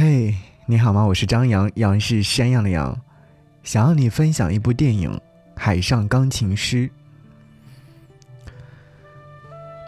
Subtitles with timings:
[0.00, 0.32] 嘿，
[0.66, 1.02] 你好吗？
[1.02, 2.96] 我是张扬，杨是山羊的羊，
[3.64, 5.10] 想要你分享一部电影
[5.56, 6.88] 《海上钢琴师》。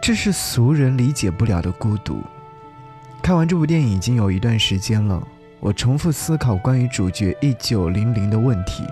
[0.01, 2.21] 这是俗人理解不了的孤独。
[3.23, 5.25] 看完这部电影已经有一段时间了，
[5.61, 8.83] 我重复思考关于主角一九零零的问题：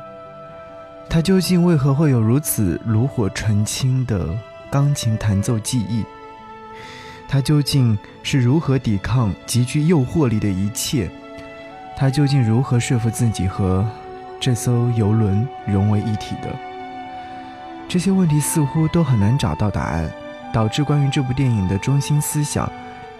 [1.10, 4.26] 他究竟为何会有如此炉火纯青的
[4.72, 6.06] 钢琴弹奏技艺？
[7.32, 11.08] 他究竟是如何抵抗极具诱惑力的一切？
[11.96, 13.86] 他究竟如何说服自己和
[14.40, 16.56] 这艘游轮融为一体的？
[17.88, 20.12] 这些问题似乎都很难找到答案，
[20.52, 22.68] 导致关于这部电影的中心思想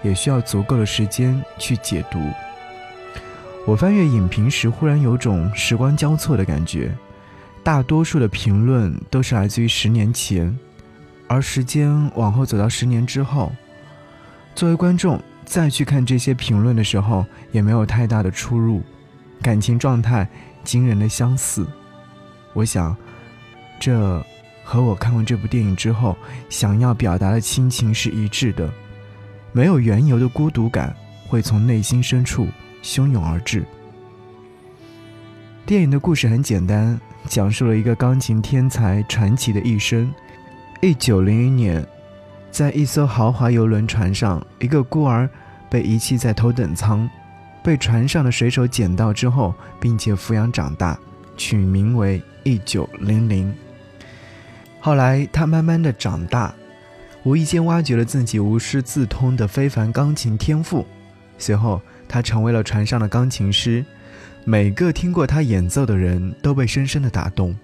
[0.02, 2.20] 也需要足够的时间去解读。
[3.68, 6.92] 我翻阅影评时，忽然有种时光交错的感觉，
[7.64, 10.58] 大多数的评论都是来自于十年前，
[11.28, 13.52] 而时间往后走到十年之后。
[14.56, 18.82] 作为观众再去看这些评论的时候，也没有太大的出入，
[19.42, 20.28] 感情状态
[20.66, 21.66] 惊人的相似。
[22.54, 22.96] 我想，
[23.80, 24.22] 这
[24.64, 26.18] 和我看完这部电影之后
[26.50, 28.70] 想要表达的亲情是一致的。
[29.54, 30.94] 没有缘由的孤独感
[31.26, 32.48] 会从内心深处
[32.84, 33.66] 汹涌而至。
[35.66, 40.14] 电影的故事很简单，讲述了一个钢琴天才传奇的一生。
[40.82, 41.88] 一九零零年。
[42.52, 45.30] 在一艘豪华游轮船上，一个孤儿
[45.70, 47.10] 被遗弃在头等舱，
[47.64, 51.00] 被船上的水手捡到之后，并且抚养长大，
[51.38, 53.54] 取名为一九零零。
[54.80, 56.54] 后来他慢慢的长大，
[57.24, 60.86] 无意间挖掘了自己无师自通的非凡钢琴天赋。
[61.38, 63.86] 随后他成为了船上的钢琴师，
[64.44, 67.56] 每个听过他演奏的人都被深深的打动。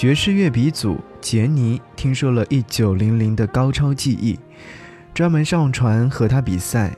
[0.00, 4.38] 爵士乐鼻祖杰尼听说了1900的高超技艺，
[5.12, 6.96] 专门上船和他比赛，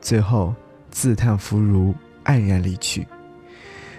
[0.00, 0.54] 最后
[0.88, 1.92] 自叹弗如，
[2.24, 3.08] 黯然离去。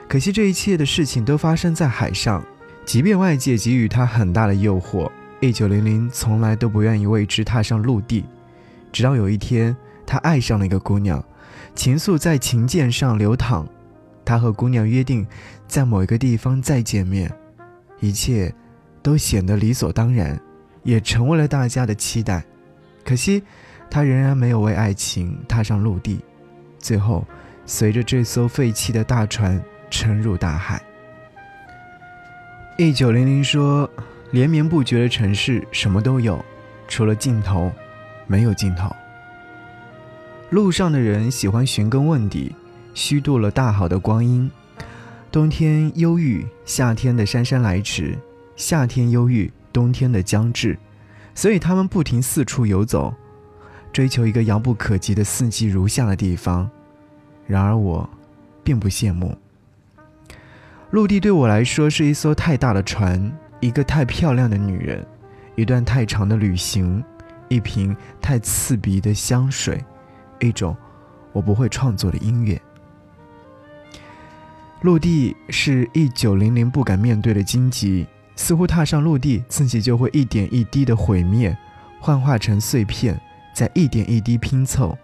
[0.08, 2.42] 可惜这一切的事情都发生在海上，
[2.86, 8.24] 即便外界给予他很大的诱惑，1900从来都不愿意为之踏上陆地。
[8.90, 9.76] 直到有一天，
[10.06, 11.22] 他爱上了一个姑娘，
[11.76, 13.68] 情愫在琴键上流淌，
[14.24, 15.28] 他和姑娘约定
[15.68, 17.30] 在某一个地方再见面。
[18.00, 18.54] 一切，
[19.02, 20.40] 都显得理所当然，
[20.84, 22.44] 也成为了大家的期待。
[23.04, 23.44] 可惜，
[23.90, 26.20] 他仍然没有为爱情踏上陆地，
[26.80, 27.26] 最后
[27.66, 30.82] 随着这艘废弃的大船沉入大海。
[32.78, 33.90] 一九零零说
[34.32, 36.44] ：“连绵不绝的城市什么都有，
[36.88, 37.72] 除了尽头，
[38.28, 38.94] 没有尽头。
[40.50, 42.54] 路上的人喜欢寻根问底，
[42.94, 44.52] 虚度了大好的光阴。”
[45.36, 48.18] 冬天忧郁，夏天的姗姗来迟；
[48.56, 50.80] 夏天忧郁，冬天的将至。
[51.34, 53.14] 所以他们不停四处游走，
[53.92, 56.72] 追求一个遥不可及的四季如夏的地方。
[57.46, 58.10] 然而我，
[58.64, 59.38] 并不羡慕。
[60.92, 63.30] 陆地对我来说是一艘太大的船，
[63.60, 65.06] 一个太漂亮的女人，
[65.58, 67.04] 一段太长的旅行，
[67.50, 69.84] 一瓶太刺鼻的香水，
[70.40, 70.74] 一种
[71.34, 72.58] 我不会创作的音乐。
[74.86, 81.58] 陆地是一九零零不敢面对的荆棘，似乎踏上陆地，自己就会一点一滴的毁灭，
[82.00, 83.20] 幻化成碎片，
[83.52, 84.96] 再一点一滴拼凑，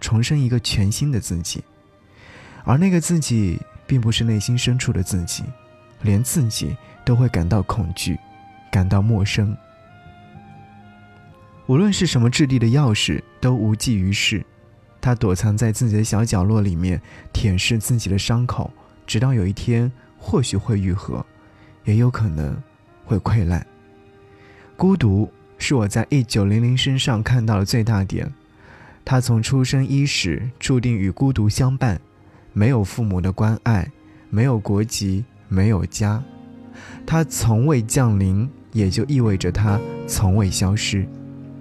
[0.00, 1.62] 重生一个全新的自己。
[2.64, 5.44] 而那个自己，并不是内心深处的自己，
[6.02, 8.18] 连自己都会感到恐惧，
[8.72, 9.56] 感到陌生。
[11.68, 14.44] 无论是什么质地的钥匙，都无济于事。
[15.00, 17.00] 他躲藏在自己的小角落里面，
[17.32, 18.68] 舔舐自己的伤口。
[19.08, 21.24] 直到有一天，或许会愈合，
[21.84, 22.54] 也有可能
[23.06, 23.66] 会溃烂。
[24.76, 28.30] 孤独是我在一九零零身上看到的最大点。
[29.06, 31.98] 他从出生伊始注定与孤独相伴，
[32.52, 33.90] 没有父母的关爱，
[34.28, 36.22] 没有国籍，没有家。
[37.06, 41.08] 他从未降临，也就意味着他从未消失。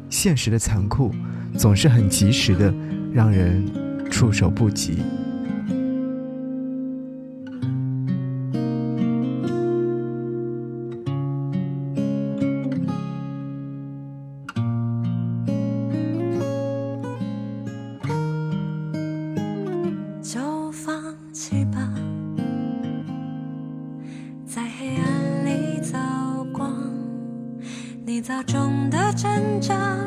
[0.09, 1.15] 现实的残酷，
[1.57, 2.73] 总是很及时的，
[3.13, 3.65] 让人
[4.11, 4.97] 措手不及。
[28.44, 29.98] 中的挣扎，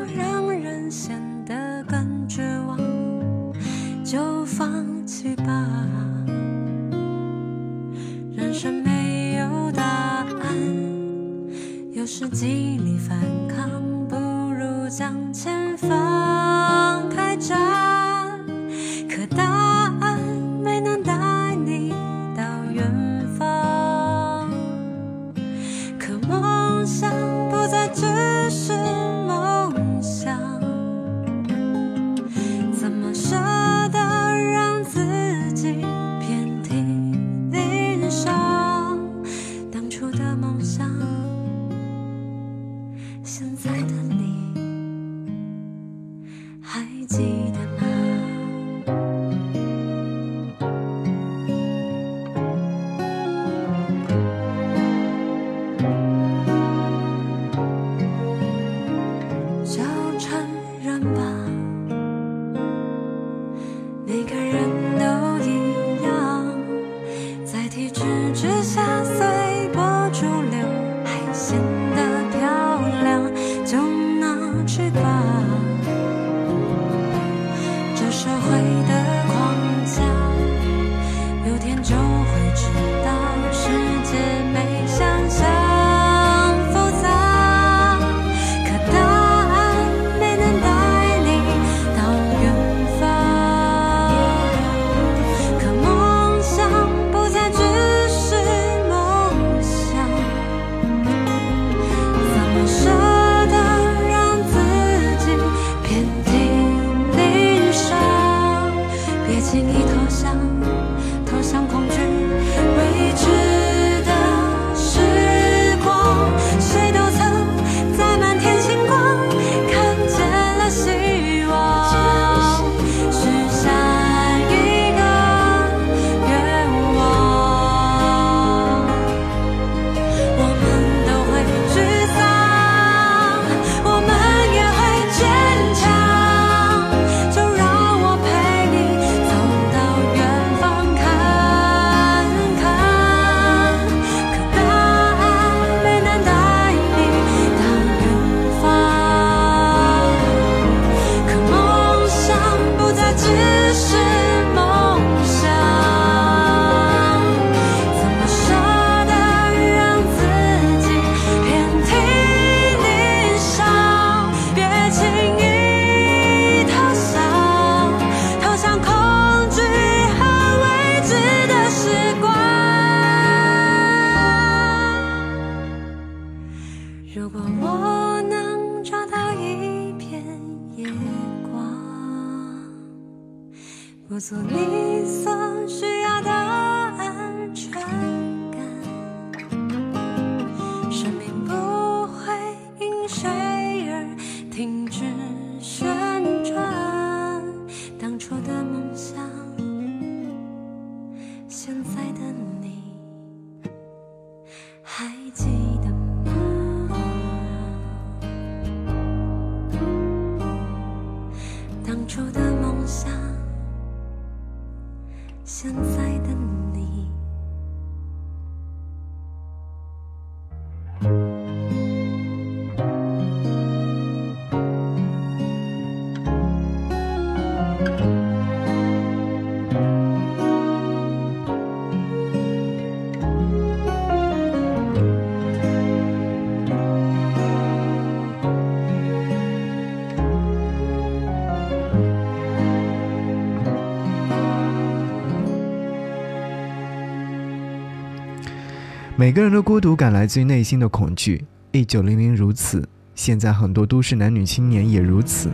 [249.21, 251.45] 每个人的孤独感来自于内心的恐惧。
[251.73, 255.51] 一九零零如此，现在很多都市男女青年也如此。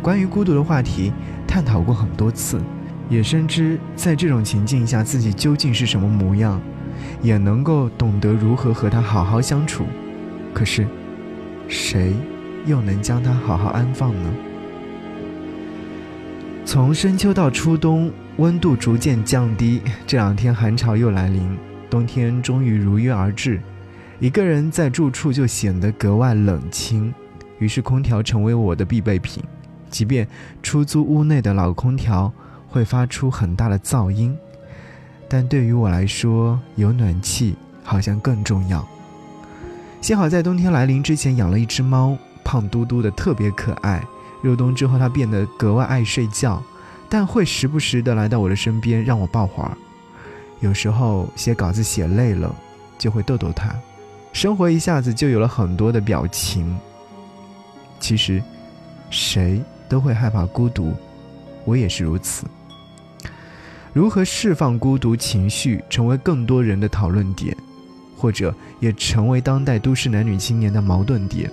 [0.00, 1.12] 关于孤独的话题，
[1.44, 2.60] 探讨过很多次，
[3.08, 6.60] 也深知在这种情境下自己究竟是什么模样，
[7.20, 9.86] 也能够懂得如何和他好好相处。
[10.54, 10.86] 可是，
[11.66, 12.12] 谁
[12.64, 14.30] 又能将他好好安放呢？
[16.64, 21.58] 从深秋到初冬，温度逐渐降低，这两天寒潮又来临。
[21.90, 23.60] 冬天终于如约而至，
[24.20, 27.12] 一个人在住处就显得格外冷清，
[27.58, 29.42] 于是空调成为我的必备品。
[29.90, 30.26] 即便
[30.62, 32.32] 出租屋内的老空调
[32.68, 34.36] 会发出很大的噪音，
[35.28, 38.86] 但对于我来说，有暖气好像更重要。
[40.00, 44.00] 幸好在冬天来临之前养了一只猫，胖嘟嘟的，特别可爱。
[44.42, 46.62] 入冬之后，它变得格外爱睡觉，
[47.08, 49.76] 但会时不时的来到我的身边，让我抱会儿。
[50.60, 52.54] 有时候写稿子写累了，
[52.98, 53.74] 就会逗逗他，
[54.32, 56.78] 生活一下子就有了很多的表情。
[57.98, 58.42] 其实，
[59.10, 60.94] 谁都会害怕孤独，
[61.64, 62.46] 我也是如此。
[63.92, 67.56] 如何释放孤独情绪，成为更多人的讨论点，
[68.16, 71.50] 或者也成为当代都市男女青年的矛盾点。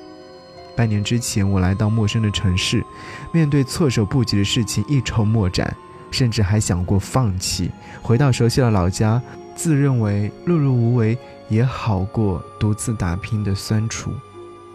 [0.75, 2.83] 半年之前，我来到陌生的城市，
[3.31, 5.75] 面对措手不及的事情，一筹莫展。
[6.11, 7.71] 甚至还想过放弃，
[8.01, 9.21] 回到熟悉的老家，
[9.55, 11.17] 自认为碌碌无为
[11.49, 14.11] 也好过独自打拼的酸楚。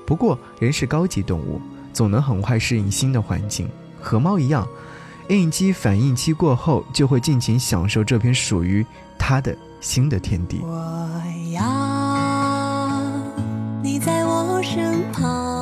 [0.06, 1.60] 不过人是高级动物，
[1.92, 3.68] 总能很快适应新的环境，
[4.00, 4.66] 和猫一样，
[5.28, 8.84] 应激反应期过后就会尽情享受这片属于
[9.18, 10.60] 它的新的天地。
[10.62, 11.22] 我
[11.52, 13.00] 要
[13.82, 15.61] 你在我身旁，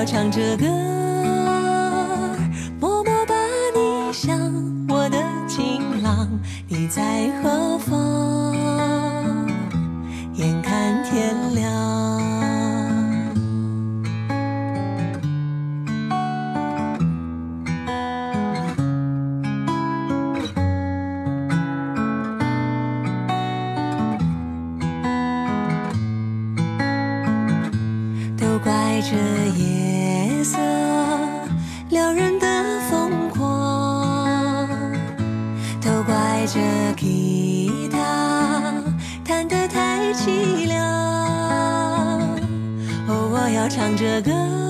[0.00, 0.66] 要唱着歌，
[43.60, 44.69] 要唱着歌，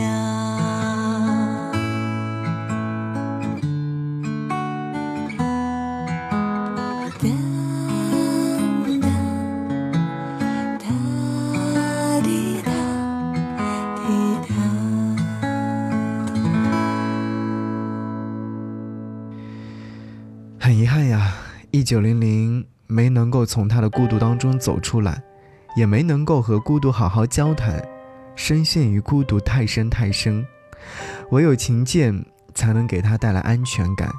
[21.73, 25.23] 一九零零没能够从他的孤独当中走出来，
[25.77, 27.81] 也没能够和孤独好好交谈，
[28.35, 30.45] 深陷于孤独太深太深，
[31.29, 34.11] 唯有琴键才能给他带来安全感。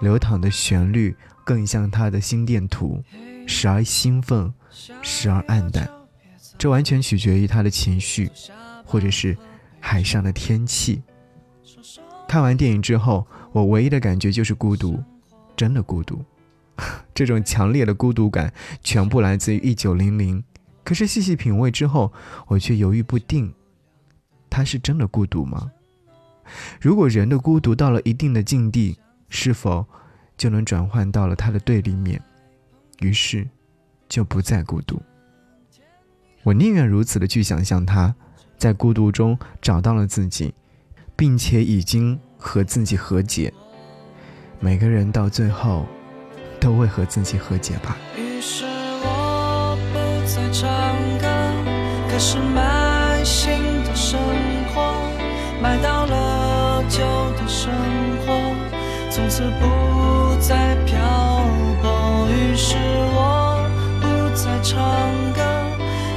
[0.00, 3.02] 流淌的旋律更像他的心电图，
[3.46, 4.50] 时而兴奋，
[5.02, 5.86] 时而暗淡，
[6.56, 8.30] 这完全取决于他的情绪，
[8.86, 9.36] 或者是
[9.78, 11.02] 海上的天气。
[12.26, 14.98] 看完电影之后，我唯一的感觉就是孤独。
[15.56, 16.24] 真的孤独，
[17.14, 20.42] 这种强烈的孤独感全部来自于一九零零。
[20.82, 22.12] 可是细细品味之后，
[22.46, 23.52] 我却犹豫不定：
[24.48, 25.70] 他是真的孤独吗？
[26.80, 29.86] 如果人的孤独到了一定的境地，是否
[30.36, 32.20] 就能转换到了他的对立面？
[33.00, 33.48] 于是
[34.08, 35.00] 就不再孤独。
[36.42, 38.14] 我宁愿如此的去想象他，
[38.56, 40.54] 在孤独中找到了自己，
[41.14, 43.52] 并且已经和自己和解。
[44.58, 45.86] 每个人到最后
[46.60, 47.96] 都会和自己和解吧。
[48.16, 48.64] 于是
[49.02, 50.70] 我不再唱
[51.18, 51.26] 歌
[52.08, 53.50] 开始买新
[53.84, 54.20] 的生
[54.72, 54.94] 活
[55.62, 57.00] 买到了旧
[57.36, 57.72] 的生
[58.26, 58.54] 活
[59.10, 60.98] 从此不再漂
[61.82, 62.76] 泊于是
[63.12, 63.64] 我
[64.00, 64.78] 不再唱
[65.32, 65.42] 歌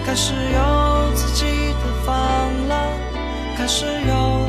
[0.05, 2.13] 开始有自己的房
[2.67, 2.89] 了
[3.57, 4.47] 开始有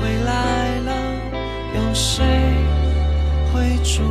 [0.00, 0.92] 未来了
[1.74, 2.24] 有谁
[3.52, 4.02] 会祝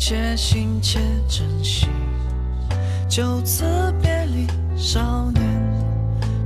[0.00, 1.86] 且行且珍惜。
[3.06, 3.64] 就此
[4.00, 5.44] 别离，少年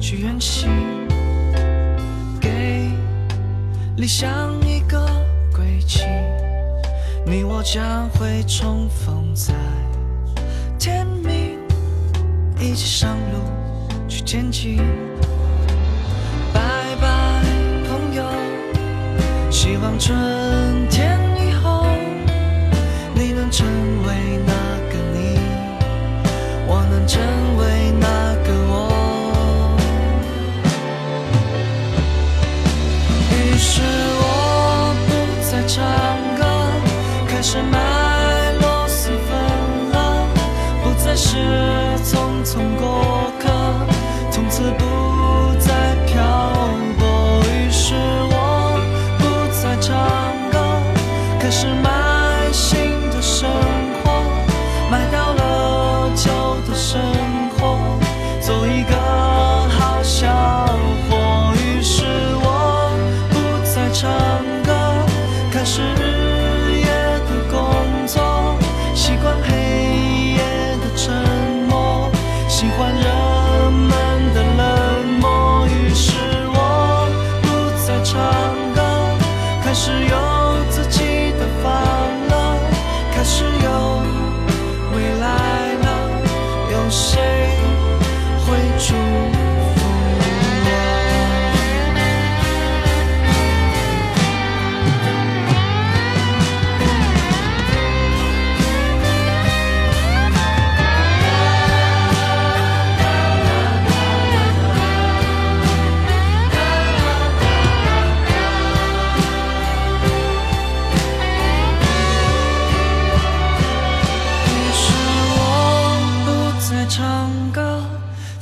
[0.00, 0.68] 去远行。
[2.40, 2.90] 给
[3.96, 5.06] 理想一个
[5.54, 6.02] 归期，
[7.24, 9.54] 你我将会重逢在
[10.76, 11.56] 天明，
[12.58, 13.38] 一起上路
[14.08, 14.78] 去前进。
[16.52, 16.60] 拜
[17.00, 17.44] 拜，
[17.88, 18.24] 朋友，
[19.48, 21.20] 希望春天
[23.56, 23.64] 成
[24.04, 24.52] 为那
[24.90, 25.38] 个你，
[26.66, 27.22] 我能成
[27.56, 27.62] 为
[28.00, 28.04] 那